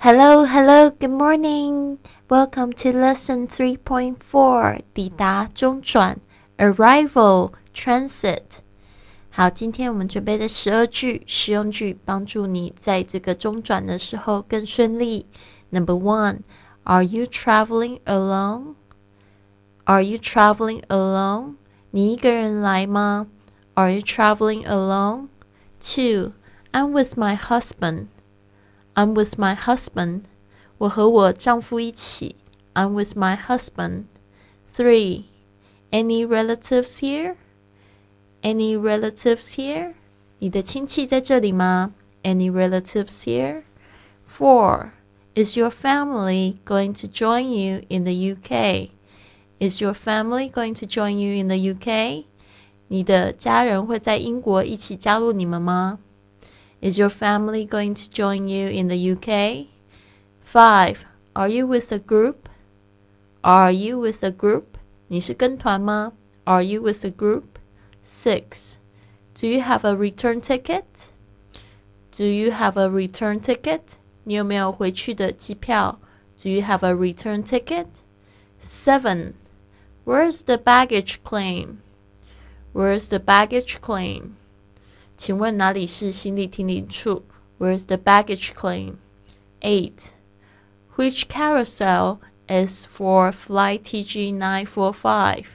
[0.00, 1.98] Hello, hello, good morning.
[2.28, 4.80] Welcome to lesson 3.4.
[4.94, 6.18] 抵达中转
[6.58, 8.42] arrival transit.
[9.30, 15.26] 好，今天我们准备的十二句实用句，帮助你在这个中转的时候更顺利。
[15.70, 16.40] Number one,
[16.84, 18.76] Are you traveling alone?
[19.84, 21.56] Are you traveling alone?
[21.90, 23.26] 你一个人来吗？
[23.74, 25.28] Are you traveling alone?
[25.80, 26.32] Two,
[26.72, 28.06] I'm with my husband.
[28.94, 30.22] I'm with my husband.
[30.78, 32.36] 我和我丈夫一起。
[32.74, 34.04] I'm with my husband.
[34.76, 35.24] Three.
[35.90, 37.36] Any relatives here?
[38.42, 39.94] Any relatives here?
[40.38, 41.94] 你的亲戚在这里吗？
[42.22, 43.62] Any relatives here?
[44.28, 44.90] Four.
[45.34, 48.90] Is your family going to join you in the UK?
[49.58, 52.24] Is your family going to join you in the UK?
[52.88, 55.98] 你的家人会在英国一起加入你们吗
[56.80, 59.68] ？is your family going to join you in the UK?
[60.42, 61.04] 5.
[61.34, 62.48] Are you with a group?
[63.42, 64.78] Are you with a group?
[65.08, 66.12] 你是跟团吗?
[66.44, 67.58] Are you with a group?
[68.02, 68.78] 6.
[69.34, 71.12] Do you have a return ticket?
[72.10, 73.98] Do you have a return ticket?
[74.24, 75.98] 你有没有回去的机票?
[76.42, 77.86] Do you have a return ticket?
[78.60, 79.34] 7.
[80.04, 81.78] Where's the baggage claim?
[82.72, 84.36] Where's the baggage claim?
[85.21, 87.23] 请问哪里是行李提领处
[87.59, 88.95] ？Where's the baggage claim?
[89.61, 90.13] Eight.
[90.95, 95.45] Which carousel is for flight TG nine four five?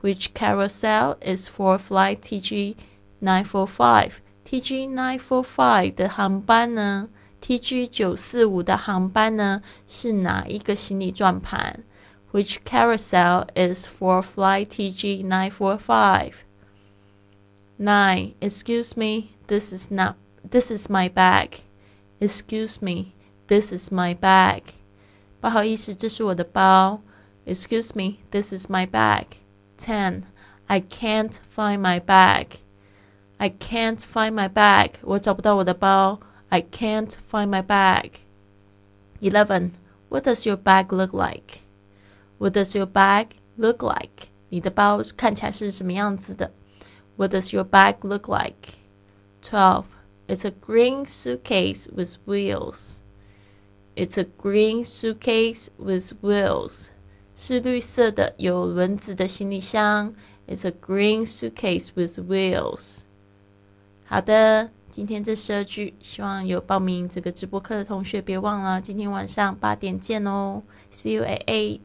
[0.00, 2.76] Which carousel is for flight TG
[3.20, 4.12] nine four five?
[4.46, 7.10] TG nine four five 的航班呢
[7.42, 9.60] ？TG 九四五的航班呢？
[9.86, 11.84] 是哪一个行李转盘
[12.32, 16.46] ？Which carousel is for flight TG nine four five?
[17.77, 18.35] Nine.
[18.39, 20.15] Excuse me, this is not.
[20.49, 21.61] This is my bag.
[22.19, 23.13] Excuse me,
[23.47, 24.61] this is my bag.
[25.39, 27.01] 不好意思，这是我的包。
[27.45, 29.25] Excuse me, this is my bag.
[29.77, 30.23] Ten.
[30.67, 32.59] I can't find my bag.
[33.37, 34.91] I can't find my bag.
[35.01, 36.19] 我找不到我的包。
[36.49, 38.11] I can't find my bag.
[39.21, 39.71] Eleven.
[40.09, 41.61] What does your bag look like?
[42.37, 43.27] What does your bag
[43.57, 44.27] look like?
[44.49, 46.51] 你的包看起来是什么样子的
[47.17, 48.75] ？what does your bag look like?
[49.41, 49.85] 12.
[50.27, 53.01] It's a green suitcase with wheels.
[53.95, 56.89] It's a green suitcase with wheels.
[57.35, 60.13] 是绿色的有轮子的行李箱。
[60.47, 63.01] It's a green suitcase with wheels.
[64.05, 70.63] 好的，今天这十二句，希望有报名这个直播课的同学别忘了，今天晚上八点见哦。
[70.91, 71.79] See you at eight.